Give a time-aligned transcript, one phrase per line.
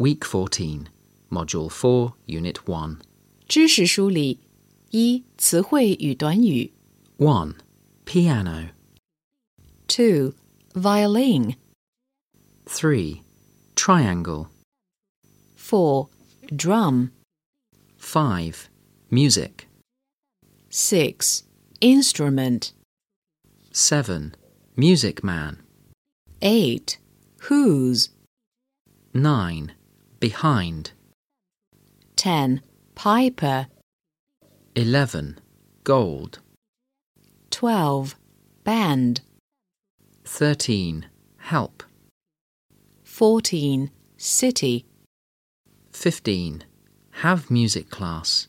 [0.00, 0.90] Week 14,
[1.32, 2.98] Module 4, Unit 1.
[3.48, 4.40] 知识梳理
[4.90, 6.70] 一词汇与短语
[7.16, 7.54] 1.
[8.04, 8.68] Piano.
[9.88, 10.34] two
[10.74, 11.56] violin
[12.66, 13.22] 3.
[13.74, 14.48] Triangle.
[15.56, 16.08] four
[16.54, 17.10] drum
[17.98, 18.68] 5.
[19.10, 19.66] Music.
[20.68, 21.44] six
[21.80, 22.72] instrument
[23.72, 24.34] 7.
[24.76, 25.56] Music man.
[26.42, 26.98] eight
[27.48, 28.10] whose
[29.14, 29.72] 9.
[30.21, 30.91] Behind.
[32.15, 32.61] ten
[32.93, 33.65] piper
[34.75, 35.39] 11.
[35.83, 36.37] Gold.
[37.49, 38.15] twelve
[38.63, 39.21] band
[40.23, 41.07] 13.
[41.37, 41.81] Help.
[43.03, 44.85] fourteen city
[45.91, 46.65] 15.
[47.23, 48.47] Have music class.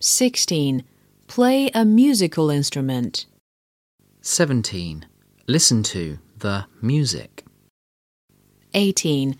[0.00, 0.84] sixteen
[1.26, 3.26] play a musical instrument
[4.22, 5.04] 17.
[5.46, 7.44] Listen to the music.
[8.72, 9.36] 18.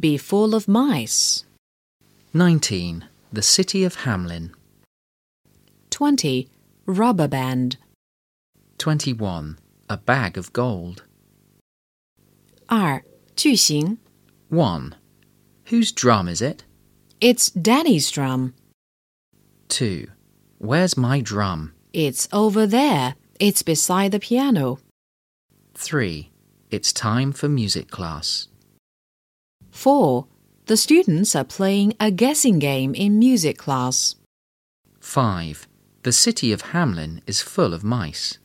[0.00, 1.44] Be full of mice.
[2.32, 3.04] 19.
[3.30, 4.52] The city of Hamelin.
[5.90, 6.48] 20.
[6.86, 7.76] Rubber band.
[8.78, 9.58] 21.
[9.90, 11.04] A bag of gold.
[12.70, 13.00] 2.
[13.36, 13.98] 句型
[14.48, 14.94] 1.
[15.66, 16.64] Whose drum is it?
[17.20, 18.54] It's Daddy's drum.
[19.68, 20.08] 2.
[20.58, 21.74] Where's my drum?
[21.92, 23.16] It's over there.
[23.38, 24.78] It's beside the piano.
[25.74, 26.30] 3.
[26.70, 28.48] It's time for music class.
[29.80, 30.26] 4.
[30.66, 34.14] The students are playing a guessing game in music class.
[35.00, 35.66] 5.
[36.02, 38.36] The city of Hamelin is full of mice.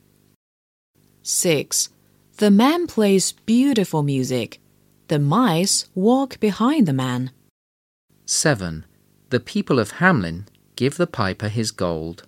[1.23, 1.89] 6.
[2.37, 4.61] The man plays beautiful music.
[5.09, 7.31] The mice walk behind the man.
[8.25, 8.85] 7.
[9.29, 10.45] The people of Hamelin
[10.77, 12.25] give the piper his gold.